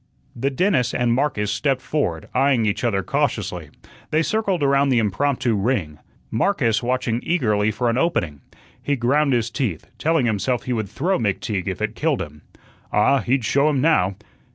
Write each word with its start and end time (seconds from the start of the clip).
The 0.35 0.49
dentist 0.49 0.95
and 0.95 1.13
Marcus 1.13 1.51
stepped 1.51 1.83
forward, 1.83 2.27
eyeing 2.33 2.65
each 2.65 2.83
other 2.83 3.03
cautiously. 3.03 3.69
They 4.09 4.23
circled 4.23 4.63
around 4.63 4.89
the 4.89 4.97
impromptu 4.97 5.53
ring. 5.53 5.99
Marcus 6.31 6.81
watching 6.81 7.19
eagerly 7.21 7.69
for 7.69 7.87
an 7.87 7.99
opening. 7.99 8.41
He 8.81 8.95
ground 8.95 9.31
his 9.31 9.51
teeth, 9.51 9.85
telling 9.99 10.25
himself 10.25 10.63
he 10.63 10.73
would 10.73 10.89
throw 10.89 11.19
McTeague 11.19 11.67
if 11.67 11.83
it 11.83 11.93
killed 11.93 12.19
him. 12.23 12.41
Ah, 12.91 13.19
he'd 13.19 13.45
show 13.45 13.69
him 13.69 13.79
now. 13.79 14.15